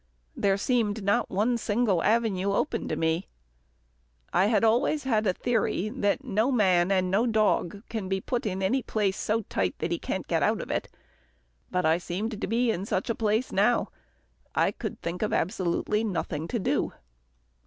There 0.35 0.57
seemed 0.57 1.03
not 1.03 1.29
one 1.29 1.59
single 1.59 2.01
avenue 2.01 2.53
open 2.53 2.87
to 2.87 2.95
me. 2.95 3.27
I 4.33 4.47
had 4.47 4.63
always 4.63 5.03
had 5.03 5.27
a 5.27 5.33
theory, 5.33 5.89
that 5.89 6.23
no 6.23 6.51
man 6.51 6.89
and 6.91 7.11
no 7.11 7.27
dog 7.27 7.83
can 7.87 8.09
be 8.09 8.19
put 8.19 8.47
in 8.47 8.63
any 8.63 8.81
place 8.81 9.15
so 9.15 9.43
tight 9.43 9.75
that 9.77 9.91
he 9.91 9.99
can't 9.99 10.25
get 10.27 10.41
out 10.41 10.59
of 10.59 10.71
it, 10.71 10.87
but 11.69 11.85
I 11.85 11.99
seemed 11.99 12.41
to 12.41 12.47
be 12.47 12.71
in 12.71 12.83
such 12.87 13.11
a 13.11 13.15
place 13.15 13.51
now. 13.51 13.89
I 14.55 14.71
could 14.71 14.99
think 15.03 15.21
of 15.21 15.33
absolutely 15.33 16.03
nothing 16.03 16.47
to 16.47 16.57
do. 16.57 16.93